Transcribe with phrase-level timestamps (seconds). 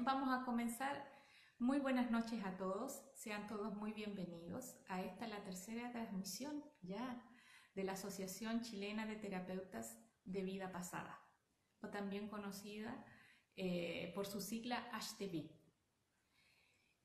[0.00, 1.06] Vamos a comenzar.
[1.58, 3.02] Muy buenas noches a todos.
[3.14, 7.22] Sean todos muy bienvenidos a esta, la tercera transmisión ya
[7.74, 11.20] de la Asociación Chilena de Terapeutas de Vida Pasada,
[11.82, 13.04] o también conocida
[13.54, 15.50] eh, por su sigla HTV.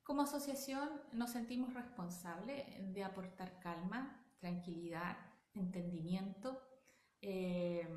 [0.03, 5.17] Como asociación nos sentimos responsables de aportar calma, tranquilidad,
[5.53, 6.59] entendimiento,
[7.21, 7.88] eh,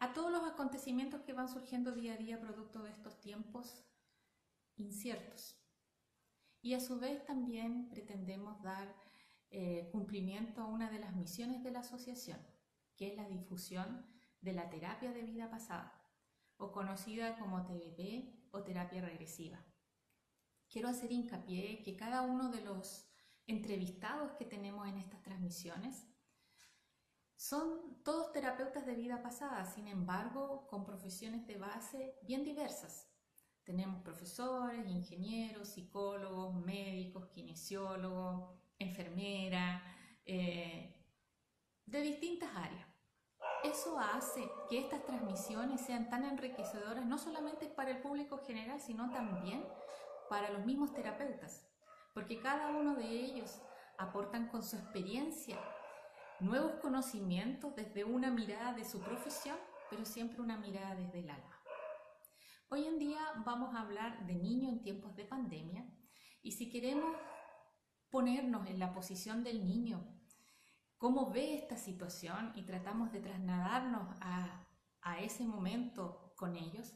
[0.00, 3.84] a todos los acontecimientos que van surgiendo día a día producto de estos tiempos
[4.76, 5.56] inciertos.
[6.60, 8.94] Y a su vez también pretendemos dar
[9.50, 12.38] eh, cumplimiento a una de las misiones de la asociación,
[12.96, 14.06] que es la difusión
[14.40, 16.00] de la terapia de vida pasada,
[16.56, 19.64] o conocida como TBP o terapia regresiva.
[20.68, 23.08] Quiero hacer hincapié que cada uno de los
[23.46, 26.06] entrevistados que tenemos en estas transmisiones
[27.38, 33.08] son todos terapeutas de vida pasada, sin embargo, con profesiones de base bien diversas.
[33.62, 39.80] Tenemos profesores, ingenieros, psicólogos, médicos, kinesiólogos, enfermeras,
[40.24, 41.00] eh,
[41.86, 42.88] de distintas áreas.
[43.62, 49.12] Eso hace que estas transmisiones sean tan enriquecedoras no solamente para el público general, sino
[49.12, 49.64] también
[50.28, 51.64] para los mismos terapeutas,
[52.14, 53.60] porque cada uno de ellos
[53.96, 55.56] aportan con su experiencia
[56.40, 59.56] nuevos conocimientos desde una mirada de su profesión,
[59.90, 61.60] pero siempre una mirada desde el alma.
[62.68, 65.84] Hoy en día vamos a hablar de niño en tiempos de pandemia
[66.42, 67.16] y si queremos
[68.10, 70.06] ponernos en la posición del niño,
[70.96, 74.66] cómo ve esta situación y tratamos de trasladarnos a,
[75.02, 76.94] a ese momento con ellos,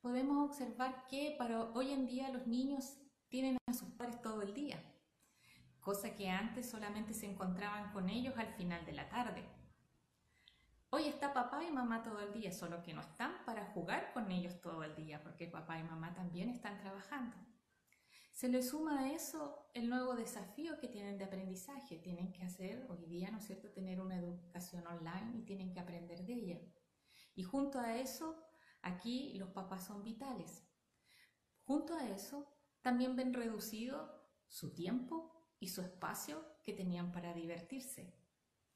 [0.00, 4.54] podemos observar que para hoy en día los niños tienen a sus padres todo el
[4.54, 4.93] día
[5.84, 9.44] cosa que antes solamente se encontraban con ellos al final de la tarde.
[10.88, 14.30] Hoy está papá y mamá todo el día, solo que no están para jugar con
[14.32, 17.36] ellos todo el día, porque papá y mamá también están trabajando.
[18.32, 21.98] Se le suma a eso el nuevo desafío que tienen de aprendizaje.
[21.98, 25.80] Tienen que hacer hoy día, ¿no es cierto?, tener una educación online y tienen que
[25.80, 26.60] aprender de ella.
[27.34, 28.42] Y junto a eso,
[28.80, 30.66] aquí los papás son vitales.
[31.64, 38.14] Junto a eso, también ven reducido su tiempo y su espacio que tenían para divertirse,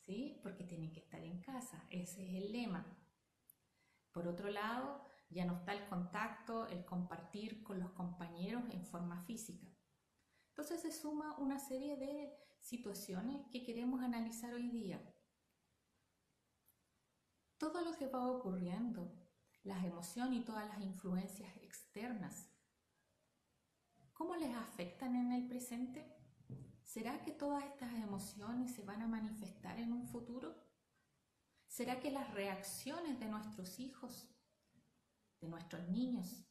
[0.00, 0.40] ¿sí?
[0.42, 2.86] Porque tienen que estar en casa, ese es el lema.
[4.12, 9.22] Por otro lado, ya no está el contacto, el compartir con los compañeros en forma
[9.24, 9.66] física.
[10.50, 15.00] Entonces se suma una serie de situaciones que queremos analizar hoy día.
[17.58, 19.12] Todo lo que va ocurriendo,
[19.62, 22.50] las emociones y todas las influencias externas,
[24.12, 26.17] ¿cómo les afectan en el presente?
[26.98, 30.53] ¿Será que todas estas emociones se van a manifestar en un futuro?
[31.69, 34.28] ¿Será que las reacciones de nuestros hijos,
[35.41, 36.44] de nuestros niños,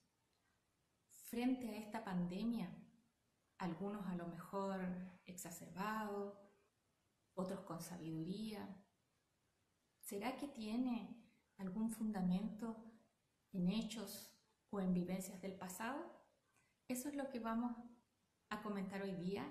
[1.25, 2.74] frente a esta pandemia,
[3.57, 4.80] algunos a lo mejor
[5.25, 6.40] exacerbados,
[7.34, 8.74] otros con sabiduría,
[10.00, 12.90] ¿será que tiene algún fundamento
[13.52, 14.34] en hechos
[14.69, 16.09] o en vivencias del pasado?
[16.88, 17.75] Eso es lo que vamos
[18.47, 19.46] a comentar hoy día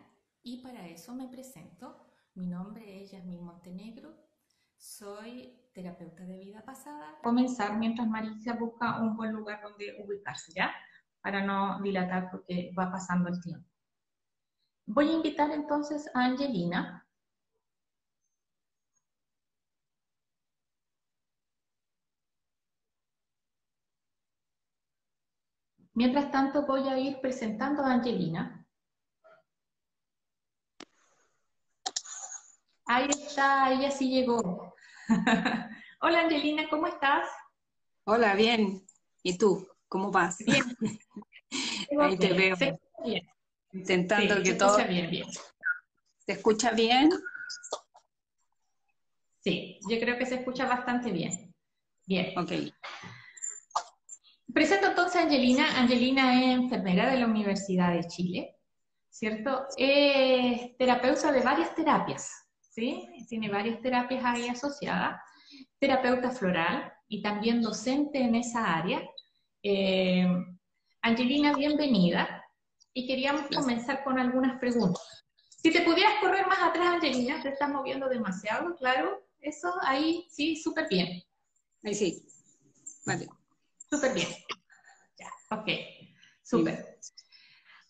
[0.47, 2.07] y para eso me presento.
[2.34, 4.15] Mi nombre es Yasmín Montenegro,
[4.77, 7.19] soy terapeuta de vida pasada.
[7.21, 10.73] Comenzar mientras Marisa busca un buen lugar donde ubicarse, ¿ya?
[11.21, 13.69] Para no dilatar porque va pasando el tiempo.
[14.87, 17.05] Voy a invitar entonces a Angelina.
[25.95, 28.66] Mientras tanto voy a ir presentando a Angelina.
[32.87, 34.75] Ahí está, ella sí llegó.
[36.01, 37.29] Hola Angelina, ¿cómo estás?
[38.05, 38.87] Hola, bien.
[39.23, 39.67] ¿Y tú?
[39.89, 40.39] ¿Cómo vas?
[40.39, 40.63] Bien.
[42.01, 42.57] Ahí te veo.
[43.05, 43.29] Bien.
[43.73, 44.69] Intentando Sí, que se todo.
[44.79, 45.27] escucha bien, bien.
[46.25, 47.11] ¿Se escucha bien?
[49.41, 51.55] Sí, yo creo que se escucha bastante bien.
[52.06, 52.39] Bien.
[52.39, 52.53] Ok.
[54.53, 55.79] Presento entonces a Angelina.
[55.81, 58.56] Angelina es enfermera de la Universidad de Chile,
[59.11, 59.67] ¿cierto?
[59.77, 62.45] Es terapeuta de varias terapias,
[62.76, 63.08] ¿sí?
[63.26, 65.19] Tiene varias terapias ahí asociadas.
[65.78, 69.02] Terapeuta floral y también docente en esa área.
[69.62, 70.26] Eh,
[71.00, 72.44] Angelina, bienvenida.
[72.93, 73.62] Y queríamos Gracias.
[73.62, 75.25] comenzar con algunas preguntas.
[75.49, 79.26] Si te pudieras correr más atrás, Angelina, te estás moviendo demasiado, claro.
[79.40, 81.22] Eso ahí sí, súper bien.
[81.82, 82.26] Ahí sí.
[83.06, 83.26] Vale.
[83.90, 84.29] Súper bien.
[85.19, 85.69] Ya, ok.
[86.43, 86.99] Súper.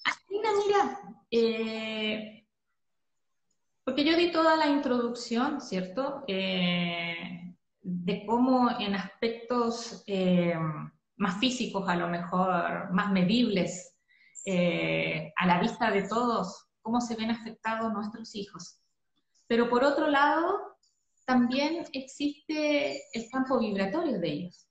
[0.04, 1.00] Angelina, mira,
[1.30, 2.35] eh,
[3.96, 6.22] porque yo di toda la introducción, ¿cierto?
[6.28, 10.54] Eh, de cómo en aspectos eh,
[11.16, 13.96] más físicos a lo mejor, más medibles,
[14.44, 18.82] eh, a la vista de todos, cómo se ven afectados nuestros hijos.
[19.46, 20.76] Pero por otro lado,
[21.24, 24.68] también existe el campo vibratorio de ellos,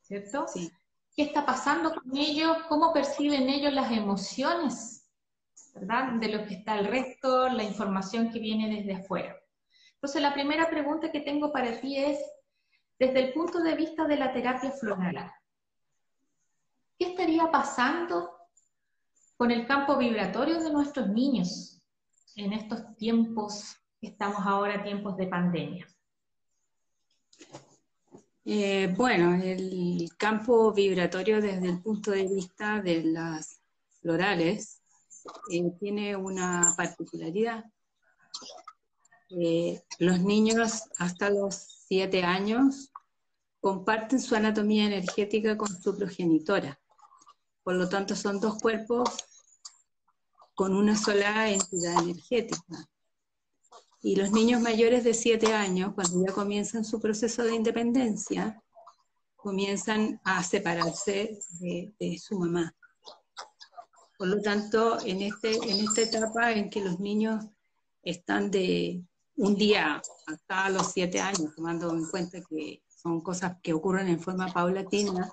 [0.00, 0.46] ¿cierto?
[0.48, 0.72] Sí.
[1.14, 2.56] ¿Qué está pasando con ellos?
[2.68, 4.99] ¿Cómo perciben ellos las emociones?
[5.74, 9.36] De lo que está el resto, la información que viene desde afuera.
[9.94, 12.18] Entonces, la primera pregunta que tengo para ti es,
[12.98, 15.32] desde el punto de vista de la terapia floral,
[16.98, 18.30] ¿qué estaría pasando
[19.36, 21.80] con el campo vibratorio de nuestros niños
[22.36, 25.86] en estos tiempos que estamos ahora, tiempos de pandemia?
[28.44, 33.60] Eh, bueno, el campo vibratorio desde el punto de vista de las
[34.00, 34.79] florales
[35.50, 37.64] eh, tiene una particularidad.
[39.30, 42.90] Eh, los niños hasta los siete años
[43.60, 46.80] comparten su anatomía energética con su progenitora.
[47.62, 49.10] Por lo tanto, son dos cuerpos
[50.54, 52.88] con una sola entidad energética.
[54.02, 58.62] Y los niños mayores de 7 años, cuando ya comienzan su proceso de independencia,
[59.36, 62.74] comienzan a separarse de, su mamá.
[64.20, 67.42] Por lo tanto, en, este, en esta etapa en que los niños
[68.02, 69.02] están de
[69.36, 74.20] un día hasta los 7 años, tomando en cuenta que son cosas que ocurren en
[74.20, 75.32] forma paulatina,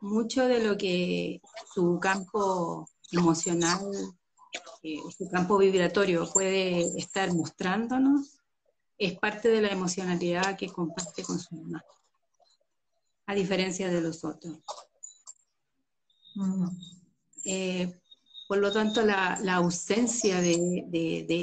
[0.00, 1.40] mucho de lo que
[1.72, 3.88] su campo emocional
[4.82, 8.40] que su campo vibratorio puede estar mostrándonos
[8.98, 11.84] es parte de la emocionalidad que comparte con su mamá,
[13.26, 14.58] a diferencia de los otros.
[17.44, 17.94] Eh,
[18.48, 21.36] por lo tanto, la, ausencia de,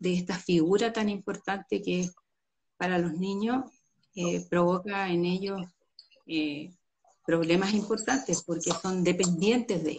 [0.00, 2.14] esta, figura tan importante que es
[2.78, 3.64] para los niños
[4.14, 5.60] eh, provoca en ellos
[6.26, 6.74] eh,
[7.26, 9.90] problemas importantes porque son dependientes de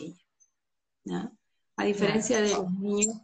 [1.05, 1.31] ella.
[1.77, 3.15] A diferencia de los niños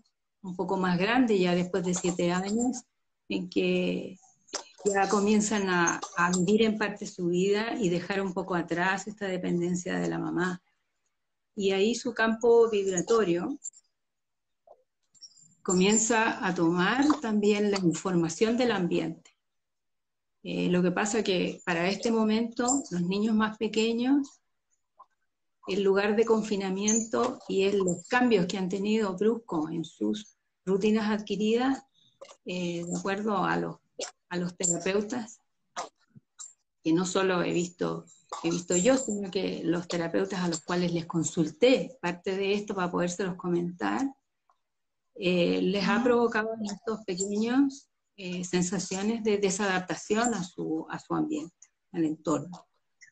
[0.44, 2.84] un poco más grandes, ya después de siete años,
[3.30, 4.20] en que
[4.86, 6.00] ya comienzan a,
[6.38, 10.62] vivir en parte su vida y dejar un poco atrás esta dependencia de la mamá.
[11.56, 13.58] Y ahí su campo vibratorio
[15.64, 19.32] comienza a tomar también la información del ambiente.
[20.44, 24.42] Eh, lo que pasa que para este momento los niños más pequeños
[25.68, 31.10] el lugar de confinamiento y en los cambios que han tenido bruscos en sus rutinas
[31.10, 31.84] adquiridas,
[32.46, 33.78] eh, de acuerdo a los,
[34.30, 35.40] a los terapeutas,
[36.86, 38.06] que no solo he visto,
[38.44, 42.76] he visto yo, sino que los terapeutas a los cuales les consulté parte de esto
[42.76, 44.08] para podérselos comentar,
[45.16, 51.16] eh, les ha provocado en estos pequeños eh, sensaciones de desadaptación a su, a su
[51.16, 51.56] ambiente,
[51.92, 52.68] al entorno.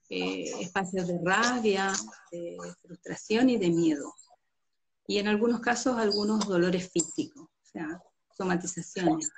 [0.08, 1.92] Eh, espacios de rabia,
[2.32, 4.14] de frustración y de miedo.
[5.08, 8.04] Y en algunos casos algunos dolores físicos, o sea,
[8.38, 9.32] somatizaciones.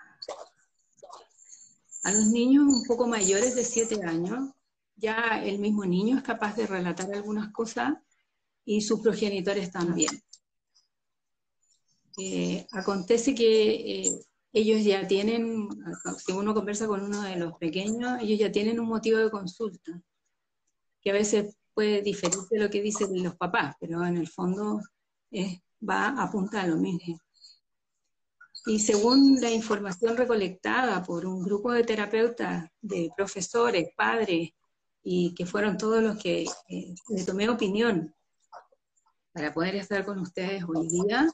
[2.05, 4.51] A los niños un poco mayores de 7 años,
[4.95, 7.95] ya el mismo niño es capaz de relatar algunas cosas
[8.63, 10.11] y sus progenitores también.
[12.19, 14.19] Eh, acontece que eh,
[14.53, 15.67] ellos ya tienen,
[16.23, 19.99] si uno conversa con uno de los pequeños, ellos ya tienen un motivo de consulta
[21.01, 24.79] que a veces puede diferir de lo que dicen los papás, pero en el fondo
[25.81, 27.19] va a apuntar a lo mismo.
[28.65, 34.49] Y según la información recolectada por un grupo de terapeutas, de profesores, padres,
[35.03, 38.13] y que fueron todos los que eh, le tomé opinión
[39.31, 41.29] para poder estar con ustedes hoy día,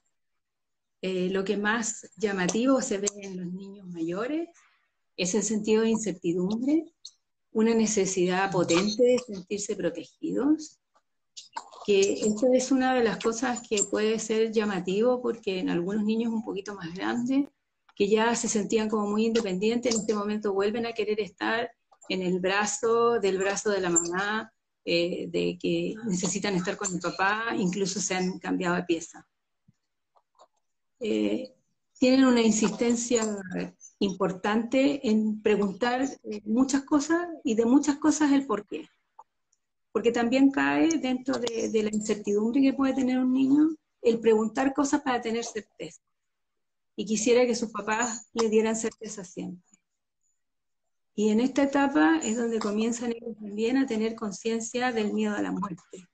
[1.02, 4.50] eh, lo que más llamativo se ve en los niños mayores
[5.16, 6.86] es el sentido de incertidumbre
[7.54, 10.80] una necesidad potente de sentirse protegidos,
[11.86, 16.32] que esto es una de las cosas que puede ser llamativo porque en algunos niños
[16.32, 17.48] un poquito más grandes,
[17.96, 21.72] que ya se sentían como muy independientes, en este momento vuelven a querer estar
[22.10, 24.52] en el brazo del brazo de la mamá,
[24.86, 29.28] eh, de que necesitan estar con el papá, incluso se han cambiado de pieza.
[31.00, 31.54] Eh,
[32.00, 33.24] tienen una insistencia
[34.00, 38.88] importante en preguntar eh, muchas cosas y de muchas cosas el por qué.
[39.92, 43.70] Porque también cae dentro de, la incertidumbre que puede tener un niño
[44.02, 46.02] el preguntar cosas para tener certeza.
[46.96, 49.64] Y quisiera que sus papás le dieran certeza siempre.
[51.14, 55.42] Y en esta etapa es donde comienzan ellos también a tener conciencia del miedo a
[55.42, 56.08] la muerte,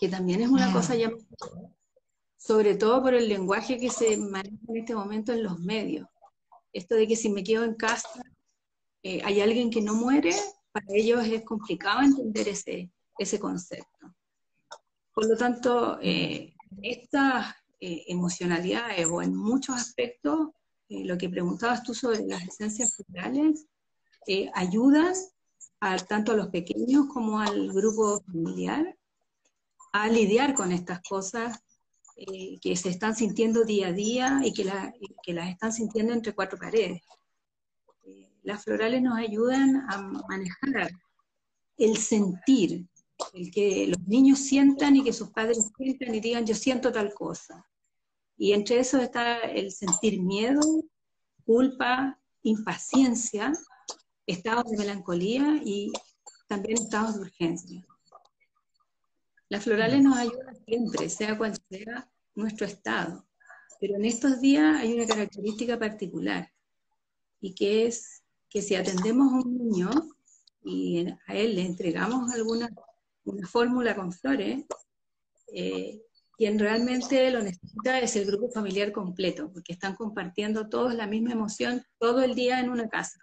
[0.00, 1.10] que también es una cosa ya
[2.38, 6.06] sobre todo por el lenguaje que se maneja en este momento en los medios
[6.76, 8.22] esto de que si me quedo en casa,
[9.02, 10.34] eh, hay alguien que no muere,
[10.76, 14.14] para ellos es complicado entender ese, ese concepto.
[15.14, 16.52] Por lo tanto, eh,
[16.82, 20.50] estas eh, emocionalidades o en muchos aspectos,
[20.90, 23.66] eh, lo que preguntabas tú sobre las esencias florales,
[24.52, 25.14] ayudan
[25.80, 28.98] a, tanto a los pequeños como al grupo familiar
[29.92, 31.58] a lidiar con estas cosas
[32.60, 34.64] que se están sintiendo día a día y que,
[35.22, 37.02] que las están sintiendo entre cuatro paredes
[38.46, 39.98] las florales nos ayudan a
[40.28, 40.92] manejar
[41.78, 42.86] el sentir,
[43.34, 47.12] el que los niños sientan y que sus padres sientan y digan yo siento tal
[47.12, 47.66] cosa.
[48.38, 50.60] Y entre eso está el sentir miedo,
[51.44, 53.52] culpa, impaciencia,
[54.26, 55.92] estados de melancolía y
[56.46, 57.84] también estados de urgencia.
[59.48, 63.26] Las florales nos ayudan siempre, sea cual sea nuestro estado,
[63.80, 66.52] pero en estos días hay una característica particular
[67.40, 69.90] y que es que si atendemos a un niño
[70.64, 72.68] y a él le entregamos alguna
[73.26, 74.64] una fórmula con flores,
[75.52, 76.02] eh,
[76.36, 81.32] quien realmente lo necesita es el grupo familiar completo, porque están compartiendo todos la misma
[81.32, 83.18] emoción todo el día en una casa.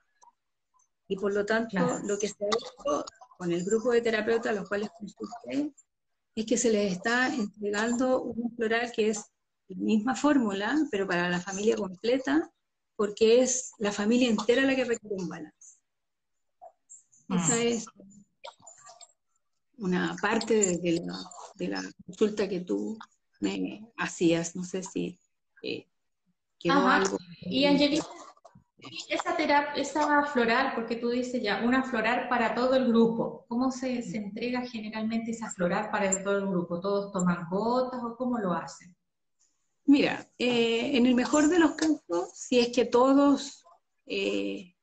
[1.07, 3.05] Y por lo tanto, lo que se ha hecho
[3.37, 5.73] con el grupo de terapeutas a los cuales consulté
[6.35, 9.23] es que se les está entregando un floral que es
[9.67, 12.51] la misma fórmula, pero para la familia completa,
[12.95, 15.77] porque es la familia entera la que requiere un balance.
[17.27, 17.35] Mm.
[17.35, 17.85] Esa es
[19.77, 22.97] una parte de la, consulta que tú
[23.39, 24.55] me hacías.
[24.55, 25.19] No sé si
[25.61, 25.87] eh,
[26.59, 27.17] quedó algo.
[27.41, 28.05] Y Angelina,
[29.09, 33.45] esa terapia, esa floral, porque tú dices ya, una floral para todo el grupo.
[33.47, 36.79] ¿Cómo se, se entrega generalmente esa floral para todo el grupo?
[36.79, 38.95] ¿Todos toman gotas o cómo lo hacen?
[39.85, 43.65] Mira, eh, en el mejor de los casos, si es que todos
[44.05, 44.75] eh,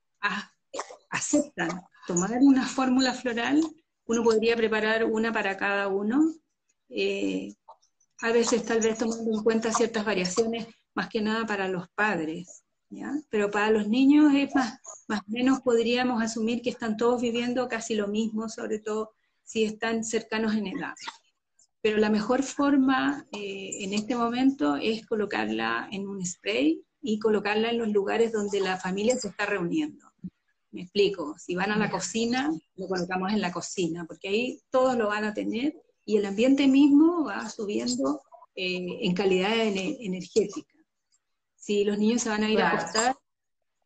[1.11, 1.71] aceptan
[2.07, 3.63] tomar una fórmula floral,
[4.05, 6.35] uno podría preparar una para cada uno.
[6.91, 7.55] Eh,
[8.21, 12.65] a veces tal vez tomando en cuenta ciertas variaciones, más que nada para los padres.
[13.31, 17.69] Pero para los niños es más, más o menos podríamos asumir que están todos viviendo
[17.69, 19.13] casi lo mismo, sobre todo
[19.45, 20.95] si están cercanos en edad
[21.83, 27.71] pero la mejor forma eh, en este momento es colocarla en un spray y colocarla
[27.71, 30.07] en los lugares donde la familia se está reuniendo.
[30.73, 34.97] Me explico, si van a la cocina, lo colocamos en la cocina, porque ahí todos
[34.97, 38.23] lo van a tener y el ambiente mismo va subiendo
[38.55, 40.75] eh, en calidad energética.
[41.57, 43.17] Si los niños se van a ir a acostar,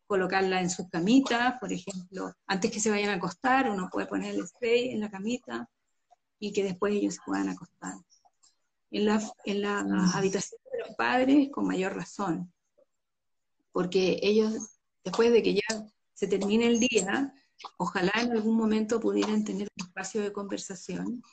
[0.05, 4.35] colocarla en sus camitas, por ejemplo, antes que se vayan a acostar, uno puede poner
[4.35, 5.67] el spray en la camita,
[6.45, 7.95] y que después ellos se puedan acostar.
[8.91, 10.11] En la, en la mm.
[10.13, 12.53] habitación de los padres, con mayor razón,
[13.71, 17.33] porque ellos, después de que ya se termine el día,
[17.77, 21.23] ojalá en algún momento pudieran tener un espacio de conversación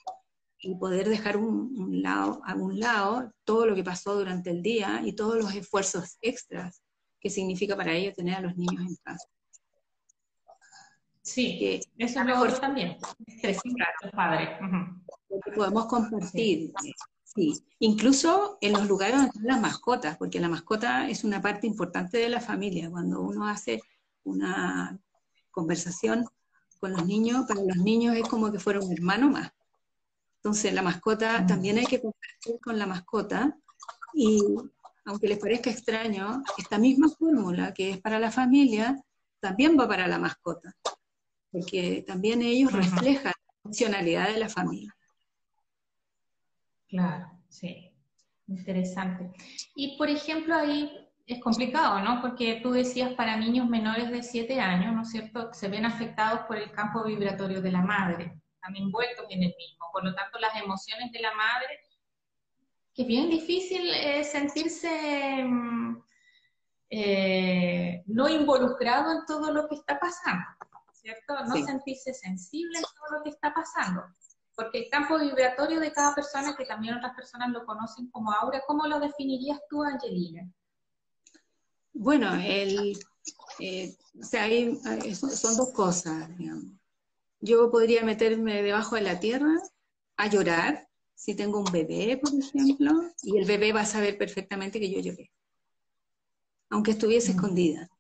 [0.59, 5.03] y poder dejar un, lado, a un lado todo lo que pasó durante el día
[5.05, 6.83] y todos los esfuerzos extras
[7.21, 9.29] que significa para ellos tener a los niños en casa.
[11.23, 12.97] Sí, eso es mejor también.
[15.41, 15.57] Padre.
[15.57, 16.73] podemos compartir.
[17.35, 17.65] Sí.
[17.79, 22.19] incluso en los lugares donde están las mascotas, porque la mascota es una parte importante
[22.19, 22.91] de la familia.
[22.91, 23.81] Cuando uno hace
[24.25, 24.99] una
[25.51, 26.27] conversación
[26.79, 29.51] con los niños, para los niños es como que fuera un hermano más.
[30.37, 31.47] Entonces, la mascota mm.
[31.47, 33.57] también hay que compartir con la mascota
[34.13, 34.43] y,
[35.07, 39.03] aunque les parezca extraño, esta misma fórmula que es para la familia,
[39.41, 40.77] también va para la mascota
[41.53, 44.97] porque también ellos reflejan la funcionalidad de la familia.
[46.93, 47.91] Claro, sí,
[48.49, 49.33] interesante.
[49.75, 52.21] Y por ejemplo, ahí es complicado, ¿no?
[52.21, 56.41] Porque tú decías para niños menores de 7 años, ¿no es cierto?, se ven afectados
[56.41, 59.87] por el campo vibratorio de la madre, están envueltos en el mismo.
[59.91, 61.81] Por lo tanto, las emociones de la madre,
[62.93, 66.03] que es bien difícil eh, sentirse mm,
[66.91, 70.45] eh, no involucrado en todo lo que está pasando.
[70.93, 71.35] ¿cierto?
[71.47, 74.03] No sentirse sensible en todo lo que está pasando.
[74.55, 78.63] Porque el campo vibratorio de cada persona, que también otras personas lo conocen como aura,
[78.67, 80.51] ¿cómo lo definirías tú, Angelina?
[81.95, 82.99] Bueno, el,
[83.59, 84.47] eh, o sea,
[85.15, 86.65] son dos cosas, digamos.
[87.41, 89.55] Yo podría meterme debajo de la tierra
[90.17, 92.93] a llorar, si tengo un bebé, por ejemplo,
[93.23, 95.31] y el bebé va a saber perfectamente que yo lloré,
[96.71, 97.37] aunque estuviese mm.
[97.37, 97.91] escondida.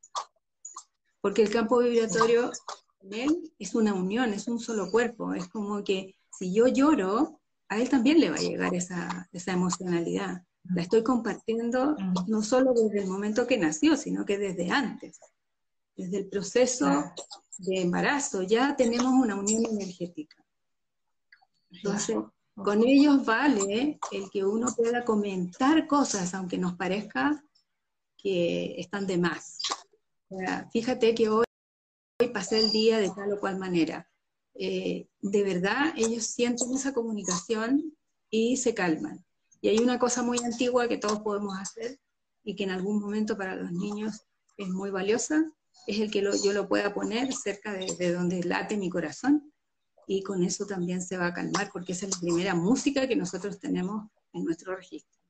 [1.20, 2.50] Porque el campo vibratorio
[3.10, 5.34] él es una unión, es un solo cuerpo.
[5.34, 10.42] Es como que si yo lloro, a él también le va a llegar esa, emocionalidad.
[10.64, 11.96] La estoy compartiendo
[12.26, 15.18] no solo desde el momento que nació, sino que desde antes.
[15.96, 17.12] desde el proceso
[17.58, 20.42] de embarazo, ya tenemos una unión energética.
[21.70, 22.16] Entonces,
[22.54, 27.42] con ellos vale el que uno pueda comentar cosas, aunque nos parezca
[28.16, 29.58] que están de más.
[30.72, 31.44] fíjate que hoy,
[32.32, 34.08] pasé el día de tal o cual manera.
[34.54, 37.96] Eh, de verdad, ellos sienten esa comunicación
[38.30, 39.24] y se calman.
[39.60, 41.98] Y hay una cosa muy antigua que todos podemos hacer
[42.44, 44.22] y que en algún momento para los niños
[44.56, 45.44] es muy valiosa,
[45.86, 49.52] es el que yo lo pueda poner cerca de, donde late mi corazón
[50.06, 53.16] y con eso también se va a calmar porque esa es la primera música que
[53.16, 55.20] nosotros tenemos en nuestro registro.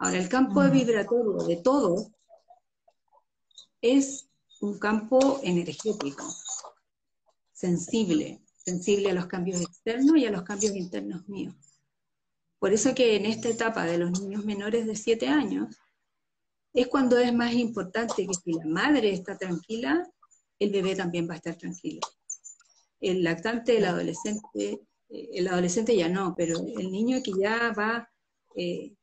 [0.00, 0.70] Ahora, el campo mm.
[0.70, 2.10] vibratorio de todo
[3.80, 4.28] es
[4.60, 6.24] un campo energético,
[7.58, 11.56] sensible, sensible a los cambios externos y a los cambios internos míos.
[12.60, 15.76] Por eso que en esta etapa de los niños menores de 7 años,
[16.72, 20.08] es cuando es más importante que si la madre está tranquila,
[20.60, 22.00] el bebé también va a estar tranquilo.
[23.00, 28.08] El lactante, el adolescente, eh, el adolescente ya no, pero el niño que ya va
[28.54, 28.94] eh,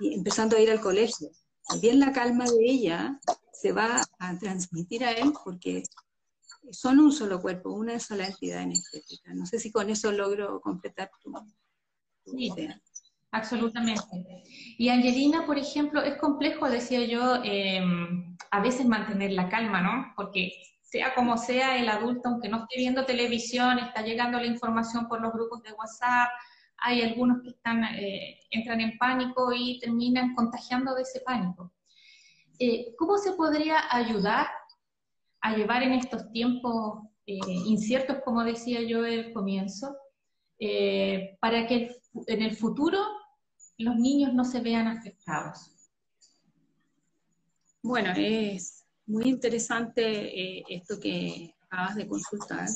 [0.00, 1.30] empezando a ir al colegio,
[1.66, 3.18] también la calma de ella
[3.52, 5.82] se va a transmitir a él porque
[6.72, 9.34] son un solo cuerpo, una sola entidad energética.
[9.34, 11.32] No sé si con eso logro completar tu,
[12.36, 12.80] idea.
[13.30, 14.42] Absolutamente.
[14.78, 20.12] Y Angelina, por ejemplo, es complejo, decía yo, em, a veces mantener la calma, ¿no?
[20.16, 25.08] Porque sea como sea, el adulto, aunque no esté viendo televisión, está llegando la información
[25.08, 26.30] por los grupos de WhatsApp,
[26.78, 31.72] hay algunos que están, eh, entran en pánico y terminan contagiando de ese pánico.
[32.58, 34.46] Eh, ¿Cómo se podría ayudar
[35.40, 39.96] a llevar en estos tiempos eh, inciertos, como decía yo al comienzo,
[41.40, 41.94] para que
[42.26, 42.98] en el futuro
[43.78, 45.70] los niños no se vean afectados?
[47.82, 52.68] Bueno, es muy interesante eh, esto que acabas de consultar,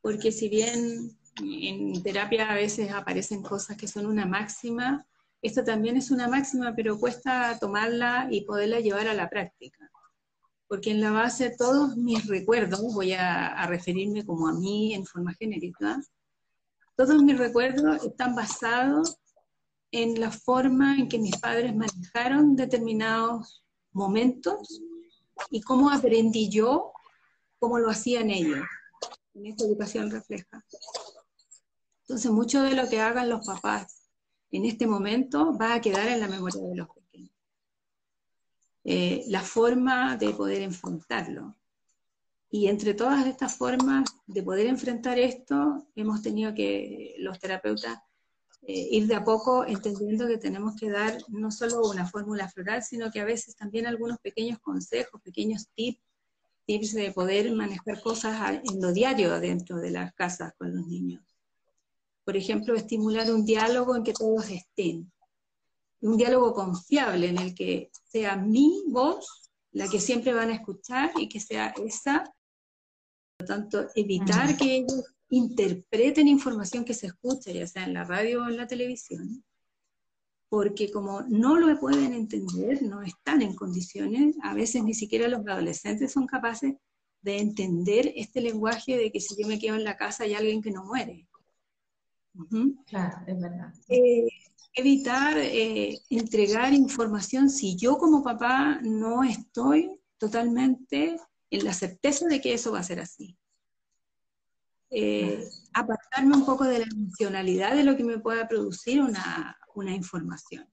[0.00, 5.06] porque si bien en terapia a veces aparecen cosas que son una máxima,
[5.42, 9.90] esto también es una máxima, pero cuesta tomarla y poderla llevar a la práctica.
[10.66, 15.34] Porque en la base todos mis recuerdos, voy a, referirme como a mí en forma
[15.34, 16.00] genérica,
[16.96, 19.16] todos mis recuerdos están basados
[19.90, 24.82] en la forma en que mis padres manejaron determinados momentos
[25.50, 26.92] y cómo aprendí yo
[27.58, 28.60] cómo lo hacían ellos.
[29.34, 30.64] En esta educación refleja.
[32.02, 34.04] Entonces, mucho de lo que hagan los papás
[34.52, 36.88] en este momento va a quedar en la memoria de los.
[38.84, 41.56] Eh, la forma de poder enfrentarlo.
[42.50, 47.98] Y entre todas estas formas de poder enfrentar esto, hemos tenido que los terapeutas
[48.66, 52.82] eh, ir de a poco entendiendo que tenemos que dar no solo una fórmula floral,
[52.82, 56.00] sino que a veces también algunos pequeños consejos, pequeños tips,
[56.66, 61.22] tips de poder manejar cosas en lo diario dentro de las casas con los niños.
[62.24, 65.12] Por ejemplo, estimular un diálogo en que todos estén.
[66.04, 71.12] Un diálogo confiable en el que sea mi voz la que siempre van a escuchar
[71.16, 72.24] y que sea esa.
[73.36, 78.04] Por lo tanto, evitar que ellos interpreten información que se escucha, ya sea en la
[78.04, 79.44] radio o en la televisión,
[80.48, 85.40] porque como no lo pueden entender, no están en condiciones, a veces ni siquiera los
[85.46, 86.74] adolescentes son capaces
[87.22, 90.62] de entender este lenguaje de que si yo me quedo en la casa hay alguien
[90.62, 91.26] que no muere.
[92.86, 93.72] Claro, es verdad.
[93.88, 94.28] Eh,
[94.74, 101.16] evitar eh, entregar información si yo como papá no estoy totalmente
[101.50, 103.38] en la certeza de que eso va a ser así.
[104.90, 109.56] Eh, apartarme un poco de la emocionalidad de lo que me pueda producir una,
[109.94, 110.64] información.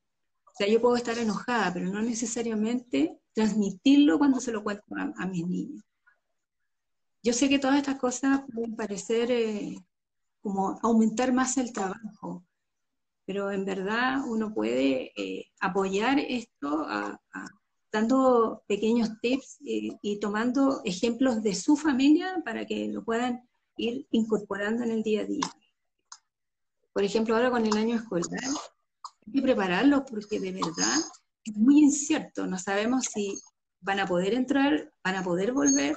[0.45, 4.83] O sea, yo puedo estar enojada, pero no necesariamente transmitirlo cuando se lo cuento
[5.17, 5.83] a, mis niños.
[7.23, 9.75] Yo sé que todas estas cosas pueden parecer eh,
[10.41, 12.43] como aumentar más el trabajo,
[13.25, 16.87] pero en verdad uno puede eh, apoyar esto
[17.91, 24.83] dando pequeños tips y, tomando ejemplos de su familia para que lo puedan ir incorporando
[24.83, 25.51] en el día a día.
[26.93, 28.39] Por ejemplo, ahora con el año escolar,
[29.25, 30.97] hay que prepararlos porque de verdad
[31.43, 33.39] es muy incierto, no sabemos si
[33.81, 35.95] van a poder entrar, van a poder volver,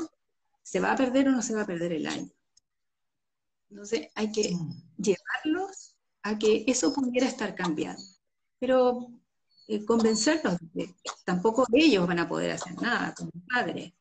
[0.63, 2.31] se va a perder o no se va a perder el año.
[3.71, 4.83] Entonces hay que mm.
[4.97, 5.94] llevarlos
[6.25, 8.03] a que eso pudiera estar cambiando.
[8.59, 9.09] Pero
[9.69, 13.93] eh, convencerlos de que tampoco ellos van a poder hacer nada como padres,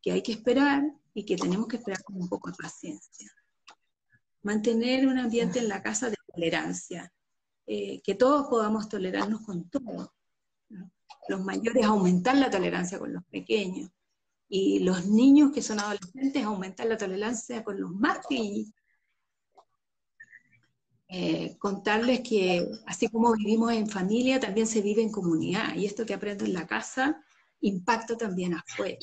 [0.00, 0.82] que hay que esperar
[1.12, 3.30] y que tenemos que esperar con un poco de paciencia.
[4.42, 7.12] Mantener un ambiente en la casa de tolerancia,
[7.66, 10.14] eh, que todos podamos tolerarnos con todo.
[11.28, 13.90] Los mayores aumentar la tolerancia con los pequeños
[14.48, 18.72] Y los niños que son adolescentes aumentan la tolerancia con los más pequeños.
[21.16, 25.76] Eh, contarles que así como vivimos en familia, también se vive en comunidad.
[25.76, 27.22] Y esto que aprendo en la casa
[27.60, 28.98] impacta también afuera.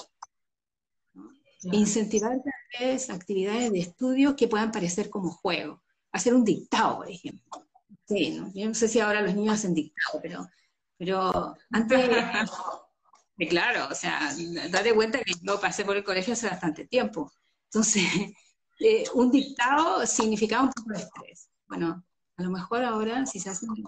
[1.64, 5.82] Incentivar tal actividades de estudio que puedan parecer como juego.
[6.12, 7.66] Hacer un dictado, por ejemplo.
[8.06, 8.52] Sí, ¿no?
[8.54, 10.50] Yo no sé si ahora los niños hacen dictado, pero,
[10.98, 12.10] pero antes
[13.50, 14.36] claro, o sea,
[14.70, 17.32] date cuenta que yo pasé por el colegio hace bastante tiempo.
[17.68, 18.04] Entonces,
[18.82, 21.51] eh, un dictado significaba un poco de estrés.
[21.72, 22.06] Bueno,
[22.36, 23.82] a lo mejor ahora, si se hace un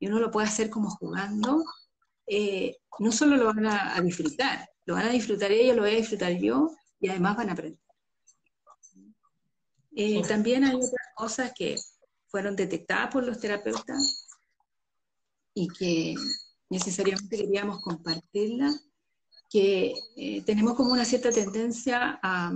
[0.00, 1.62] y uno lo puede hacer como jugando,
[2.26, 5.98] eh, no solo lo van a, disfrutar, lo van a disfrutar ellos, lo voy a
[5.98, 7.78] disfrutar yo y además van a aprender.
[9.94, 11.76] Eh, también hay otras cosas que
[12.26, 14.26] fueron detectadas por los terapeutas
[15.54, 16.16] y que
[16.68, 18.72] necesariamente queríamos compartirla,
[19.48, 22.50] que eh, tenemos como una cierta tendencia a,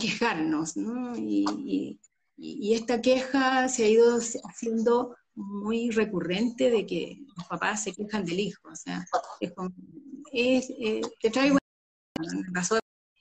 [0.00, 1.16] quejarnos, ¿no?
[1.16, 2.00] Y,
[2.36, 8.40] esta queja se ha ido haciendo muy recurrente de que los papás se quejan del
[8.40, 9.04] hijo, o sea,
[9.40, 9.72] es como,
[10.32, 11.58] eh, te traigo,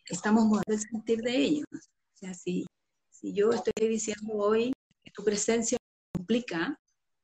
[0.06, 2.65] estamos moviendo el sentir de ellos, o sea, si,
[3.10, 4.73] si yo estoy diciendo hoy
[5.04, 5.78] que tu presencia
[6.17, 6.80] implica,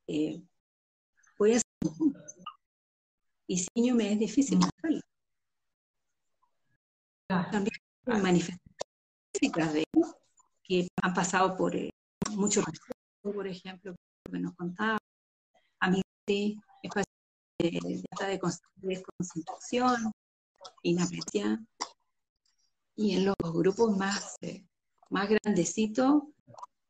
[0.06, 0.42] eh,
[1.38, 1.60] voy a
[3.46, 5.00] y sin niño me es difícil mostrarlo.
[7.28, 7.74] También
[8.06, 10.19] hay manifestaciones de ellos
[10.70, 11.90] que han pasado por eh,
[12.30, 12.64] muchos
[13.22, 13.96] por ejemplo,
[14.30, 14.98] que nos contaba,
[15.80, 16.54] a mí es
[17.58, 18.40] de, de
[18.76, 20.12] desconcentración,
[20.84, 21.60] inaprecia,
[22.94, 24.64] y en los grupos más, eh,
[25.10, 26.22] más grandecitos,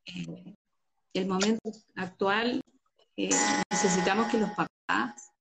[0.05, 0.53] eh,
[1.13, 2.61] el momento actual,
[3.17, 3.29] eh,
[3.71, 5.31] necesitamos que los papás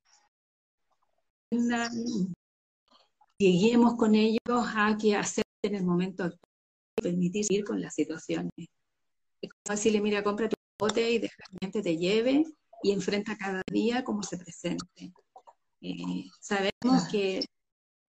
[3.38, 6.49] lleguemos con ellos a que acepten el momento actual
[7.00, 8.52] permitir seguir con las situaciones.
[9.40, 12.44] Es como mira, compra tu bote y deja que la gente te lleve
[12.82, 15.12] y enfrenta cada día como se presente.
[15.80, 17.44] Eh, sabemos que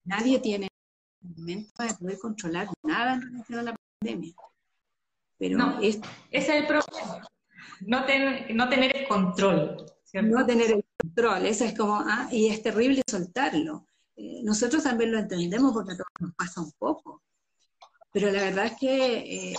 [0.04, 0.68] nadie tiene
[1.22, 4.34] el momento de poder controlar nada en relación a la pandemia.
[5.38, 6.00] Pero no, ese
[6.30, 7.26] es el problema.
[7.80, 8.04] No,
[8.54, 9.86] no tener el control.
[10.14, 13.86] No tener el control, eso es como, ah, y es terrible soltarlo.
[14.14, 17.22] Eh, nosotros también lo entendemos porque a todos nos pasa un poco,
[18.12, 19.54] pero la verdad es que eh,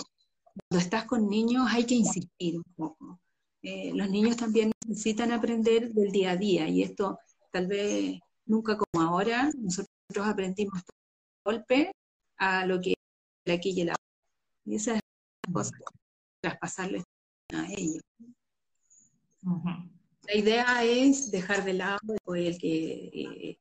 [0.52, 3.20] cuando estás con niños hay que insistir un poco.
[3.62, 7.18] Eh, los niños también necesitan aprender del día a día y esto
[7.50, 9.88] tal vez nunca como ahora, nosotros
[10.26, 10.92] aprendimos de
[11.44, 11.92] golpe
[12.36, 12.94] a lo que
[13.50, 13.94] aquí y la
[14.66, 15.00] y esa es
[15.46, 15.76] la cosa,
[16.40, 17.04] traspasarles
[17.52, 18.02] a ellos.
[20.26, 23.58] La idea es dejar de lado el que, eh,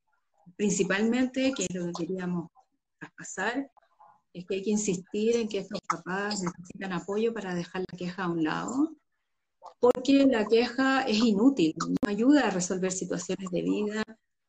[0.55, 2.49] principalmente, que es lo que queríamos
[2.99, 3.69] traspasar,
[4.33, 8.23] es que hay que insistir en que estos papás necesitan apoyo para dejar la queja
[8.23, 8.95] a un lado,
[9.79, 14.03] porque la queja es inútil, no ayuda a resolver situaciones de vida,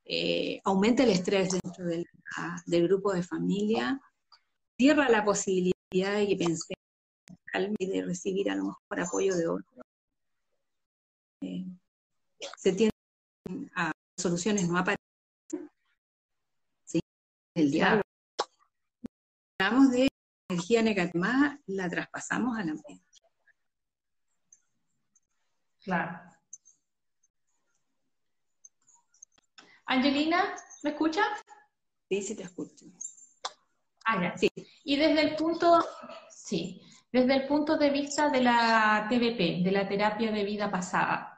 [0.06, 2.06] eh, aumenta el estrés dentro del,
[2.88, 4.00] grupo de familia,
[4.78, 5.74] cierra la posibilidad
[6.16, 6.74] de que pensemos
[7.78, 9.86] y de recibir a lo mejor apoyo de otros.
[11.42, 11.66] Eh,
[12.56, 15.70] se tienden a soluciones no aparecen,
[16.84, 17.00] ¿sí?
[17.54, 18.03] el diálogo.
[19.58, 20.08] Hablamos de
[20.48, 23.02] energía negativa, la traspasamos a la mente.
[25.82, 26.18] Claro.
[29.86, 31.26] Angelina, ¿me escuchas?
[32.08, 32.86] Sí, sí te escucho.
[34.06, 34.36] Ah, ya.
[34.36, 34.50] Sí.
[34.84, 35.84] Y desde el punto,
[36.30, 41.34] sí, desde el punto de vista de la TVP, de la terapia de vida pasada,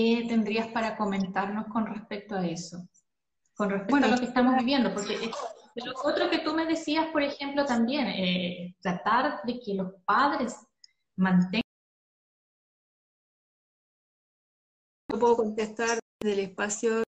[0.00, 2.88] ¿Qué tendrías para comentarnos con respecto a eso?
[3.54, 5.30] Con respecto a lo que estamos viviendo, porque
[5.74, 10.56] lo otro que tú me decías, por ejemplo, también, eh, tratar de que los padres
[11.16, 11.62] mantengan...
[15.08, 17.02] No puedo contestar desde el espacio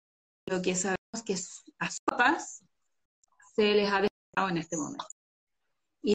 [0.46, 2.64] lo que sabemos que a sus papás
[3.54, 5.06] se les ha despertado en este momento.
[6.02, 6.14] Y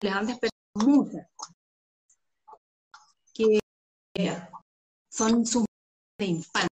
[0.00, 1.26] les han despertado muchas
[3.34, 3.58] que
[5.10, 5.64] son sus
[6.18, 6.68] de infancia.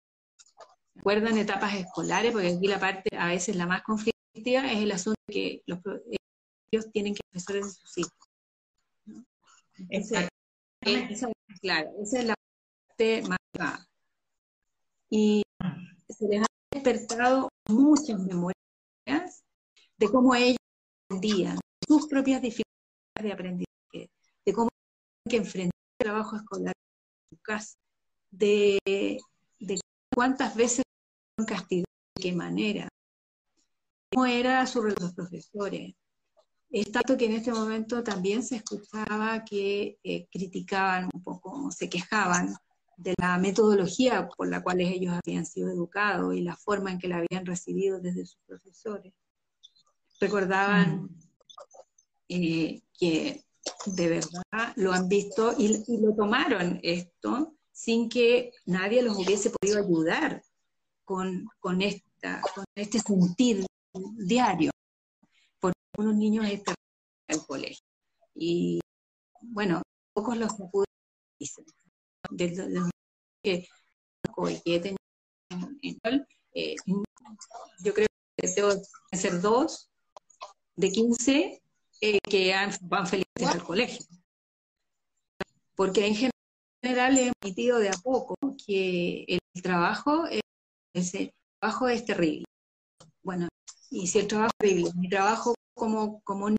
[0.95, 2.31] ¿Recuerdan etapas escolares?
[2.31, 5.79] Porque aquí la parte, a veces la más conflictiva, es el asunto de que los
[6.71, 8.13] ellos tienen que profesores de sus hijos.
[9.89, 10.29] Esa,
[11.61, 12.35] claro, esa es la
[12.87, 13.85] parte más baja.
[15.09, 15.43] Y
[16.09, 19.43] se les ha despertado muchas memorias
[19.97, 20.57] de cómo ellos
[21.07, 24.09] aprendían, sus propias dificultades de aprendizaje,
[24.45, 27.75] de cómo tienen que enfrentar el trabajo escolar en su casa,
[28.31, 28.79] de
[29.65, 29.79] de
[30.13, 30.83] cuántas veces
[31.35, 32.87] fueron castigados, de qué manera.
[34.13, 35.95] Cómo era su relación los profesores.
[36.69, 41.87] Es tanto que en este momento también se escuchaba que eh, criticaban un poco, se
[41.87, 42.55] quejaban
[42.97, 47.07] de la metodología por la cual ellos habían sido educados y la forma en que
[47.07, 49.13] la habían recibido desde sus profesores.
[50.19, 51.09] Recordaban mm.
[52.29, 53.43] eh, que
[53.85, 59.79] de verdad lo han visto y, lo tomaron esto sin que nadie los hubiese podido
[59.79, 60.43] ayudar
[61.03, 63.65] con, con, esta, con este sentir
[64.15, 64.71] diario.
[65.59, 66.61] Por unos niños es
[67.27, 67.85] el colegio.
[68.35, 68.79] Y
[69.41, 69.81] bueno,
[70.13, 70.85] pocos los pude
[72.31, 72.89] de, los
[73.43, 73.67] que,
[74.65, 74.97] he tenido
[75.81, 76.75] en, eh,
[77.83, 78.71] yo creo que debo
[79.11, 79.89] ser dos
[80.75, 81.61] de 15
[82.01, 84.05] eh, que van felices al colegio.
[85.75, 86.15] Porque en
[86.81, 90.25] general he emitido de a poco que el trabajo,
[90.93, 92.45] ese trabajo es terrible.
[93.93, 96.49] Y si el trabajo es terrible, mi trabajo como, como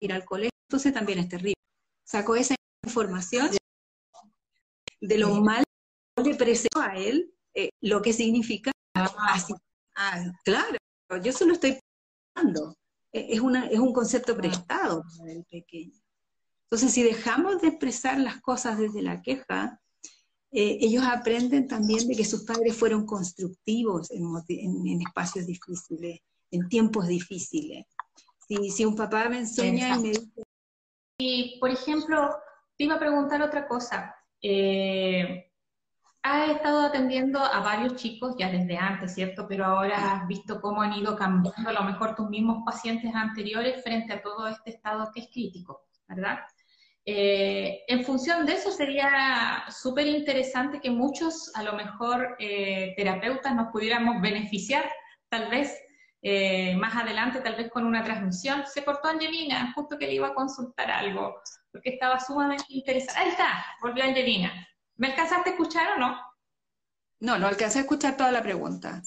[0.00, 1.54] ir al colegio, entonces también es terrible.
[2.04, 3.50] Saco esa información
[5.00, 5.64] de lo mal
[6.14, 9.54] que le presento a él eh, lo que significa así.
[9.96, 10.76] Ah, claro,
[11.22, 11.78] yo solo estoy
[12.34, 12.76] pensando.
[13.12, 15.98] E, es, una, es un concepto prestado para el pequeño.
[16.64, 19.80] Entonces, si dejamos de expresar las cosas desde la queja,
[20.50, 26.20] eh, ellos aprenden también de que sus padres fueron constructivos en, en, espacios difíciles,
[26.54, 27.86] en tiempos difíciles.
[28.46, 30.42] Si, si un papá me enseña y me dice...
[31.18, 32.36] Y, por ejemplo,
[32.76, 34.14] te iba a preguntar otra cosa.
[34.42, 35.50] Eh,
[36.22, 39.46] has estado atendiendo a varios chicos ya desde antes, ¿cierto?
[39.46, 43.82] Pero ahora has visto cómo han ido cambiando a lo mejor tus mismos pacientes anteriores
[43.82, 46.38] frente a todo este estado que es crítico, ¿verdad?
[47.04, 53.54] Eh, en función de eso sería súper interesante que muchos, a lo mejor, eh, terapeutas
[53.54, 54.90] nos pudiéramos beneficiar,
[55.28, 55.78] tal vez
[56.26, 58.64] eh, más adelante, tal vez con una transmisión.
[58.66, 61.36] Se cortó Angelina, justo que le iba a consultar algo
[61.70, 63.20] porque estaba sumamente interesada.
[63.20, 64.66] Ahí está, volvió Angelina.
[64.96, 66.18] ¿Me alcanzaste a escuchar o no?
[67.20, 69.02] No, no alcancé a escuchar toda la pregunta.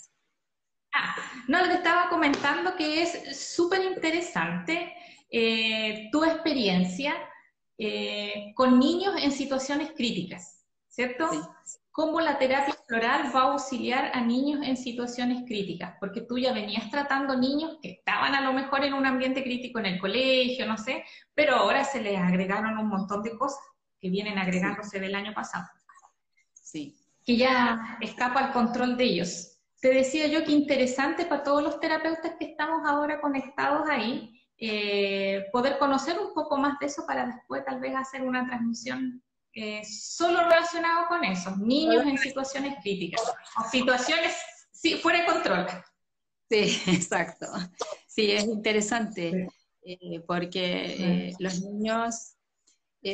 [0.93, 1.15] Ah,
[1.47, 4.93] no, le estaba comentando que es súper interesante
[5.31, 7.15] eh, tu experiencia
[7.79, 11.31] eh, con niños en situaciones críticas, ¿cierto?
[11.31, 11.39] Sí
[11.97, 16.53] cómo la terapia floral va a auxiliar a niños en situaciones críticas, porque tú ya
[16.53, 20.65] venías tratando niños que estaban a lo mejor en un ambiente crítico en el colegio,
[20.65, 21.03] no sé,
[21.35, 23.59] pero ahora se les agregaron un montón de cosas
[23.99, 25.65] que vienen agregándose del año pasado.
[26.53, 26.95] Sí.
[27.25, 29.59] Que ya escapa al control de ellos.
[29.81, 35.45] Te decía yo que interesante para todos los terapeutas que estamos ahora conectados ahí, eh,
[35.51, 39.21] poder conocer un poco más de eso para después tal vez hacer una transmisión
[39.59, 43.19] eh, solo relacionado con eso, niños en situaciones críticas,
[43.71, 44.35] situaciones
[44.71, 45.65] sí, fuera de control.
[46.47, 47.47] Sí, exacto.
[48.07, 49.47] Sí, es interesante
[49.83, 52.35] eh, porque eh, los niños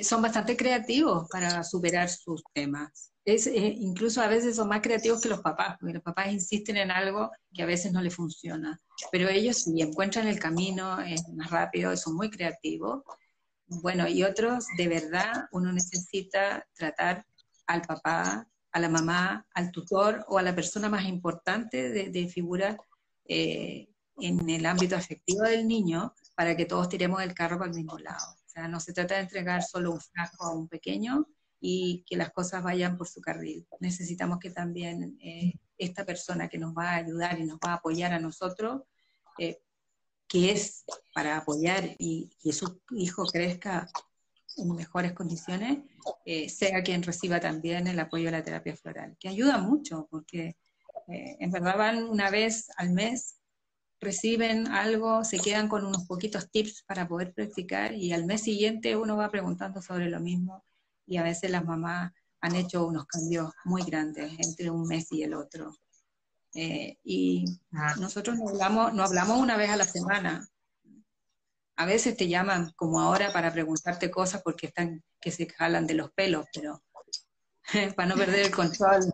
[0.01, 3.13] son bastante creativos para superar sus temas.
[3.23, 6.91] Es, incluso a veces son más creativos que los papás, porque los papás insisten en
[6.91, 8.81] algo que a veces no les funciona.
[9.13, 13.03] Pero ellos sí encuentran el camino, es más rápido, son muy creativos
[13.81, 17.25] bueno, y otros, de verdad, uno necesita tratar
[17.67, 22.77] al papá, a la mamá, al tutor o a la persona más importante de, figura
[23.25, 27.77] eh, en el ámbito afectivo del niño para que todos tiremos el carro para el
[27.77, 28.35] mismo lado.
[28.45, 31.27] O sea, no se trata de entregar solo un frasco a un pequeño
[31.59, 33.65] y que las cosas vayan por su carril.
[33.79, 37.75] Necesitamos que también eh, esta persona que nos va a ayudar y nos va a
[37.75, 38.81] apoyar a nosotros
[39.39, 39.62] eh,
[40.33, 43.87] que es para apoyar y que su hijo crezca
[44.57, 45.83] en mejores condiciones,
[46.25, 50.57] eh, sea quien reciba también el apoyo de la terapia floral, que ayuda mucho, porque
[51.07, 53.35] eh, en verdad van una vez al mes,
[53.99, 58.95] reciben algo, se quedan con unos poquitos tips para poder practicar y al mes siguiente
[58.95, 60.65] uno va preguntando sobre lo mismo
[61.05, 65.21] y a veces las mamás han hecho unos cambios muy grandes entre un mes y
[65.21, 65.75] el otro.
[66.55, 67.95] Eh, y ah.
[67.99, 70.47] nosotros no hablamos, no hablamos una vez a la semana.
[71.75, 75.95] A veces te llaman como ahora para preguntarte cosas porque están que se jalan de
[75.95, 76.83] los pelos, pero
[77.95, 79.11] para no perder el control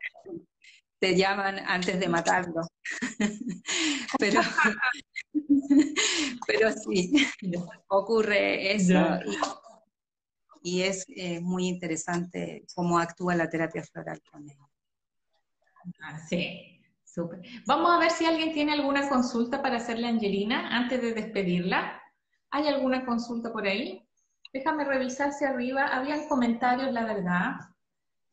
[0.99, 2.62] te llaman antes de matarlo.
[4.19, 4.41] pero,
[6.47, 7.13] pero sí,
[7.88, 8.99] ocurre eso.
[10.62, 14.58] Y, es eh, muy interesante cómo actúa la terapia floral con él.
[16.02, 16.78] Ah, sí,
[17.65, 22.01] Vamos a ver si alguien tiene alguna consulta para hacerle a Angelina antes de despedirla.
[22.51, 24.08] ¿Hay alguna consulta por ahí?
[24.53, 27.51] Déjame revisar si arriba habían comentarios, la verdad.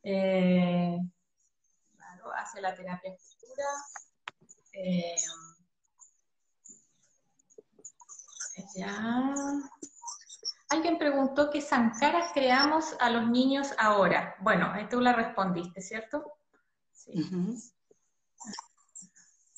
[0.03, 0.99] Eh,
[1.97, 3.65] claro, hace la terapia futura.
[4.73, 5.17] Eh,
[8.75, 9.35] Ya.
[10.69, 14.35] Alguien preguntó qué zancaras creamos a los niños ahora.
[14.41, 16.25] Bueno, tú la respondiste, ¿cierto?
[16.93, 17.13] Sí.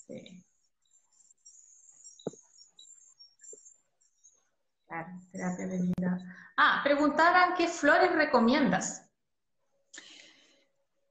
[0.09, 0.45] Sí.
[4.87, 6.19] Claro, terapia de vida.
[6.57, 9.07] Ah, preguntaban qué flores recomiendas.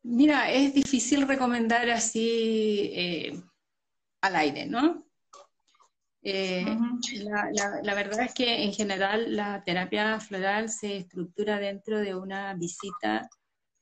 [0.02, 3.44] Mira, es difícil recomendar así eh,
[4.22, 5.06] al aire, ¿no?
[6.24, 6.66] Eh,
[7.84, 13.30] la, verdad es que en general la terapia floral se estructura dentro de una visita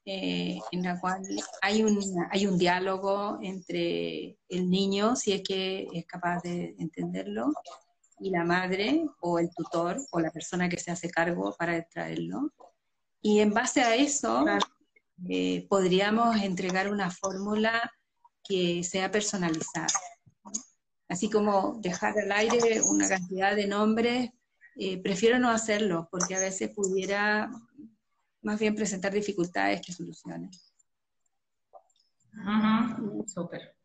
[0.07, 1.23] eh, en la cual
[1.63, 7.51] hay un, hay un diálogo entre el niño, si es que es capaz de entenderlo,
[8.19, 12.53] y la madre o el tutor o la persona que se hace cargo para extraerlo.
[13.21, 14.45] Y en base a eso
[15.27, 17.91] eh, podríamos entregar una fórmula
[18.43, 19.87] que sea personalizada.
[21.09, 24.29] Así como dejar al aire una cantidad de nombres,
[24.77, 27.49] eh, prefiero no hacerlo porque a veces pudiera
[28.45, 30.71] más bien presentar dificultades que soluciones.
[33.25, 33.75] Súper.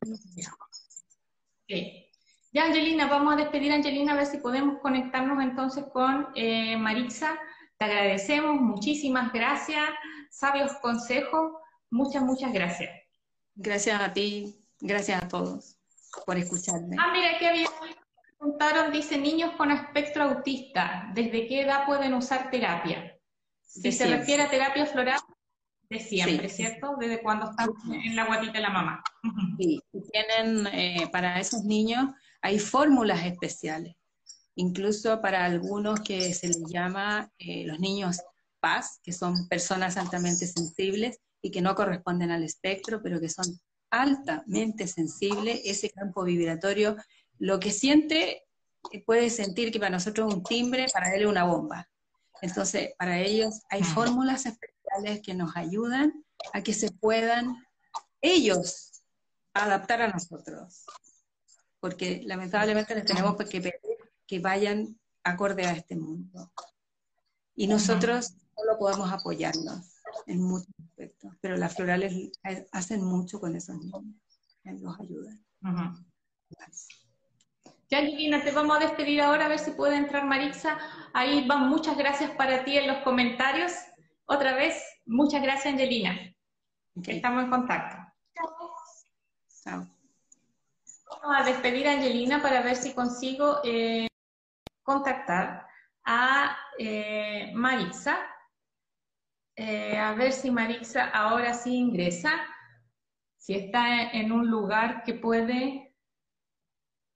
[2.52, 6.76] Ya, Angelina, vamos a despedir a Angelina a ver si podemos conectarnos entonces con eh,
[6.76, 7.38] Maritza.
[7.78, 9.88] Te agradecemos, muchísimas gracias,
[10.30, 11.52] sabios consejos,
[11.90, 12.90] muchas, muchas gracias.
[13.54, 15.78] Gracias a ti, gracias a todos
[16.26, 16.96] por escucharme.
[16.98, 17.68] Ah, mira, que había
[18.38, 23.09] preguntaron, dice, niños con espectro autista, ¿desde qué edad pueden usar terapia?
[23.70, 25.20] Si se refiere a terapia floral,
[25.88, 26.96] de siempre, ¿cierto?
[26.98, 29.02] Desde cuando están en la guatita de la mamá.
[29.58, 29.80] Sí,
[30.12, 32.10] tienen, eh, para esos niños,
[32.42, 33.96] hay fórmulas especiales,
[34.54, 38.20] incluso para algunos que se les llama eh, los niños
[38.60, 43.46] paz, que son personas altamente sensibles y que no corresponden al espectro, pero que son
[43.90, 46.96] altamente sensibles, ese campo vibratorio,
[47.38, 48.44] lo que siente
[48.92, 51.88] eh, puede sentir que para nosotros es un timbre, para él es una bomba.
[52.42, 57.56] Entonces, para ellos hay fórmulas especiales que nos ayudan a que se puedan
[58.20, 59.02] ellos
[59.54, 60.84] adaptar a nosotros.
[61.80, 63.74] Porque lamentablemente les tenemos que pedir
[64.26, 66.52] que vayan acorde a este mundo.
[67.54, 72.30] Y nosotros solo podemos apoyarnos en muchos aspectos, pero las florales
[72.72, 74.14] hacen mucho con esos niños,
[74.64, 75.44] los ayudan.
[77.90, 80.78] Ya, Angelina, te vamos a despedir ahora, a ver si puede entrar Marixa.
[81.12, 83.72] Ahí van muchas gracias para ti en los comentarios.
[84.26, 86.16] Otra vez, muchas gracias, Angelina.
[87.06, 87.96] Estamos en contacto.
[88.34, 88.48] Chao.
[89.64, 90.00] Chao
[91.22, 94.06] a despedir a Angelina para ver si consigo eh,
[94.82, 95.66] contactar
[96.04, 98.18] a eh, Marixa.
[99.56, 102.32] Eh, a ver si Marixa ahora sí ingresa.
[103.36, 105.89] Si está en un lugar que puede,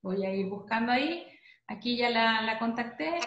[0.05, 1.27] voy a ir buscando ahí.
[1.67, 3.19] Aquí ya la, contacté.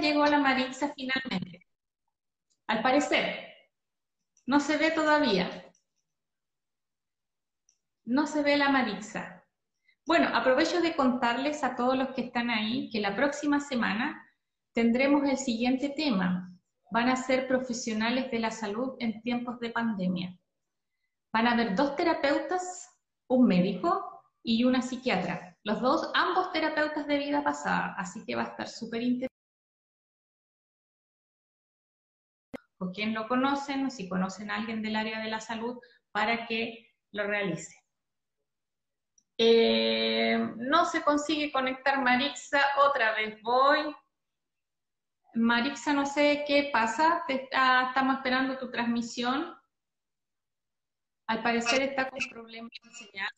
[0.00, 1.66] llegó la Marixa finalmente.
[2.68, 3.48] Al parecer,
[4.46, 5.72] no se ve todavía.
[8.04, 9.44] No se ve la Marixa.
[10.06, 14.24] Bueno, aprovecho de contarles a todos los que están ahí que la próxima semana
[14.72, 16.48] tendremos el siguiente tema.
[16.92, 20.38] Van a ser profesionales de la salud en tiempos de pandemia.
[21.32, 22.88] Van a haber dos terapeutas,
[23.28, 25.56] un médico y una psiquiatra.
[25.64, 27.94] Los dos, ambos terapeutas de vida pasada.
[27.98, 29.30] Así que va a estar súper interesante.
[32.78, 35.78] Con quien lo conocen o si conocen a alguien del área de la salud
[36.12, 37.76] para que lo realice.
[39.38, 43.94] Eh, no se consigue conectar Marixa, otra vez voy.
[45.34, 49.56] Marixa, no sé qué pasa, estamos esperando tu transmisión.
[51.28, 53.30] Al parecer está con problemas de señal.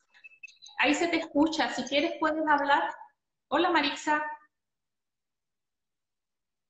[0.78, 2.92] Ahí se te escucha, si quieres puedes hablar.
[3.48, 4.22] Hola Marixa.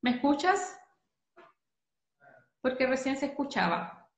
[0.02, 0.78] ¿Me escuchas?
[2.60, 4.10] Porque recién se escuchaba.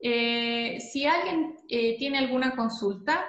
[0.00, 3.24] Eh, si alguien eh, tiene alguna consulta,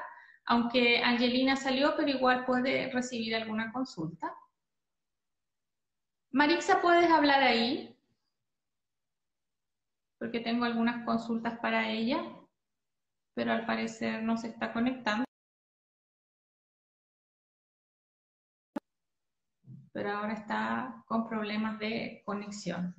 [0.46, 4.36] aunque Angelina salió, pero igual puede recibir alguna consulta.
[6.32, 7.98] Marixa, ¿puedes hablar ahí?
[10.20, 12.22] Porque tengo algunas consultas para ella,
[13.34, 15.26] pero al parecer no se está conectando.
[19.96, 22.94] Pero ahora está con problemas de conexión.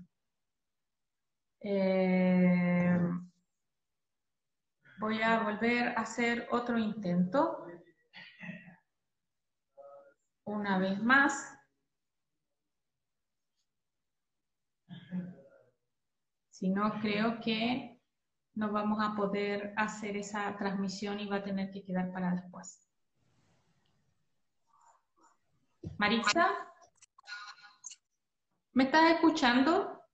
[1.60, 2.98] Eh,
[4.98, 7.66] Voy a volver a hacer otro intento.
[10.44, 11.54] Una vez más.
[16.48, 18.00] Si no, creo que
[18.54, 22.88] no vamos a poder hacer esa transmisión y va a tener que quedar para después.
[25.98, 26.72] Marisa,
[28.76, 30.04] ¿me estás escuchando?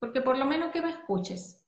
[0.00, 1.62] Porque por lo menos que me escuches.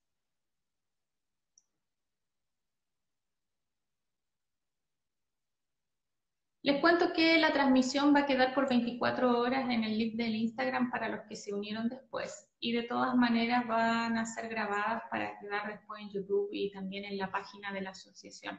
[6.63, 10.35] Les cuento que la transmisión va a quedar por 24 horas en el link del
[10.35, 12.49] Instagram para los que se unieron después.
[12.59, 17.05] Y de todas maneras van a ser grabadas para quedar después en YouTube y también
[17.05, 18.59] en la página de la asociación.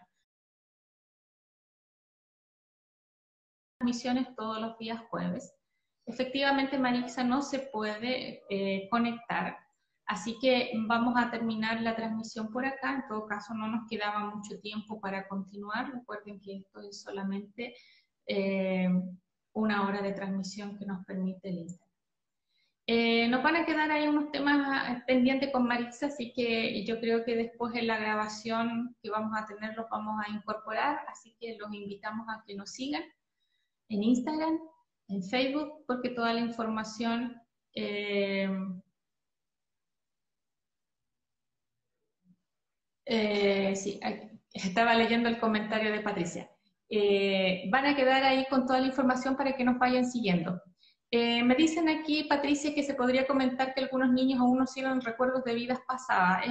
[3.79, 5.55] Transmisiones todos los días jueves.
[6.05, 9.57] Efectivamente, Marisa no se puede eh, conectar,
[10.05, 12.95] así que vamos a terminar la transmisión por acá.
[12.95, 15.93] En todo caso, no nos quedaba mucho tiempo para continuar.
[15.93, 17.73] Recuerden que esto es solamente
[18.27, 18.89] eh,
[19.53, 21.89] una hora de transmisión que nos permite el Instagram.
[22.85, 27.23] Eh, nos van a quedar ahí unos temas pendientes con Marisa, así que yo creo
[27.23, 31.55] que después en la grabación que vamos a tener los vamos a incorporar, así que
[31.57, 33.03] los invitamos a que nos sigan
[33.89, 34.59] en Instagram,
[35.07, 37.41] en Facebook, porque toda la información
[37.73, 38.49] eh,
[43.75, 43.99] sí,
[44.53, 46.49] estaba leyendo el comentario de Patricia.
[46.89, 50.61] Eh, van a quedar ahí con toda la información para que nos vayan siguiendo.
[51.11, 55.01] Eh, me dicen aquí, Patricia, que se podría comentar que algunos niños aún no sirven
[55.01, 56.45] recuerdos de vidas pasadas.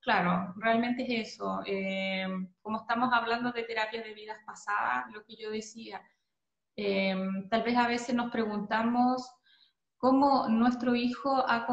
[0.00, 1.62] claro, realmente es eso.
[1.66, 2.26] Eh,
[2.60, 6.02] como estamos hablando de terapias de vidas pasadas, lo que yo decía,
[6.76, 9.30] tal vez a veces nos preguntamos
[9.98, 11.66] cómo nuestro hijo ha,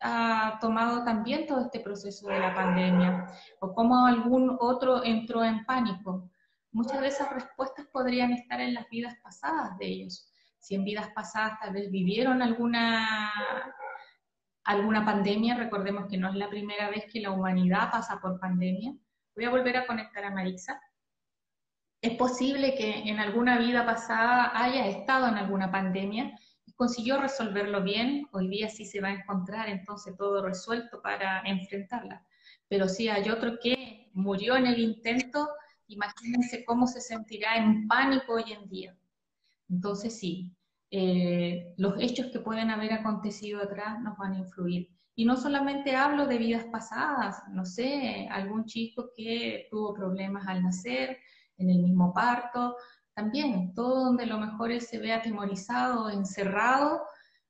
[0.00, 3.26] ha, tomado también todo este proceso de la pandemia,
[3.60, 6.30] o cómo algún otro entró en pánico
[6.74, 10.30] muchas de esas respuestas podrían estar en las vidas pasadas de ellos.
[10.58, 13.30] Si en vidas pasadas tal vez vivieron alguna,
[14.64, 18.92] alguna pandemia, recordemos que no es la primera vez que la humanidad pasa por pandemia.
[19.36, 20.80] Voy a volver a conectar a Marisa.
[22.04, 27.82] Es posible que en alguna vida pasada haya estado en alguna pandemia y consiguió resolverlo
[27.82, 32.22] bien, hoy día sí se va a encontrar entonces todo resuelto para enfrentarla.
[32.68, 35.48] Pero si hay otro que murió en el intento,
[35.86, 38.94] imagínense cómo se sentirá en pánico hoy en día.
[39.70, 40.54] Entonces sí,
[40.90, 44.90] eh, los hechos que pueden haber acontecido atrás nos van a influir.
[45.14, 50.62] Y no solamente hablo de vidas pasadas, no sé, algún chico que tuvo problemas al
[50.62, 51.16] nacer,
[51.58, 52.76] en el mismo parto,
[53.14, 57.02] también, todo donde lo mejor él se ve atemorizado, encerrado,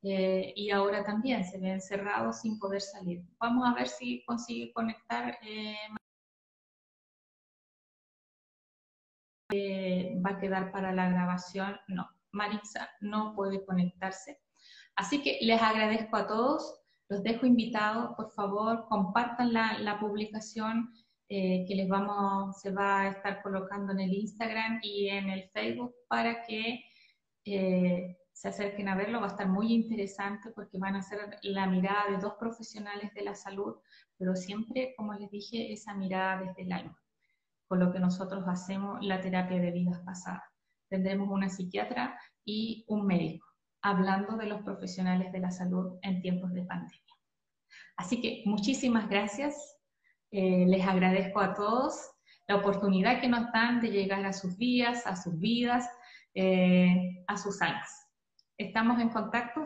[0.02, 3.22] eh, y ahora también se ve encerrado sin poder salir.
[3.38, 5.38] Vamos a ver si consigue conectar.
[9.50, 11.78] Eh, va a quedar para la grabación.
[11.88, 14.40] No, Marisa no puede conectarse.
[14.96, 20.92] Así que les agradezco a todos, los dejo invitados, por favor, compartan la, publicación
[21.28, 25.48] eh, que les vamos, se va a estar colocando en el Instagram y en el
[25.50, 26.84] Facebook para que
[27.44, 29.20] eh, se acerquen a verlo.
[29.20, 33.22] Va a estar muy interesante porque van a ser la mirada de dos profesionales de
[33.22, 33.76] la salud,
[34.18, 37.00] pero siempre, como les dije, esa mirada desde el alma
[37.66, 40.44] con lo que nosotros hacemos la terapia de vidas pasadas.
[40.88, 43.46] Tendremos una psiquiatra y un médico
[43.82, 47.00] hablando de los profesionales de la salud en tiempos de pandemia.
[47.96, 49.73] Así que muchísimas gracias.
[50.36, 52.10] Eh, les agradezco a todos
[52.48, 55.88] la oportunidad que nos dan de llegar a sus vías, a sus vidas,
[56.34, 58.08] eh, a sus almas.
[58.58, 59.62] Estamos en contacto.